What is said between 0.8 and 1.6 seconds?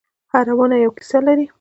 یوه کیسه لري.